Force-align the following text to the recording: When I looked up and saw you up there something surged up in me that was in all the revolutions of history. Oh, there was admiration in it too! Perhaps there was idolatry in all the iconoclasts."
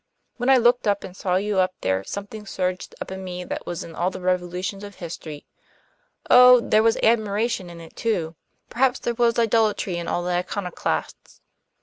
When 0.37 0.49
I 0.49 0.57
looked 0.57 0.87
up 0.87 1.03
and 1.03 1.15
saw 1.15 1.35
you 1.35 1.59
up 1.59 1.75
there 1.81 2.03
something 2.03 2.47
surged 2.47 2.95
up 2.99 3.11
in 3.11 3.23
me 3.23 3.43
that 3.43 3.67
was 3.67 3.83
in 3.83 3.93
all 3.93 4.09
the 4.09 4.19
revolutions 4.19 4.83
of 4.83 4.95
history. 4.95 5.45
Oh, 6.27 6.59
there 6.59 6.81
was 6.81 6.97
admiration 7.03 7.69
in 7.69 7.79
it 7.79 7.95
too! 7.95 8.33
Perhaps 8.67 8.97
there 9.01 9.13
was 9.13 9.37
idolatry 9.37 9.97
in 9.97 10.07
all 10.07 10.23
the 10.23 10.31
iconoclasts." 10.31 11.41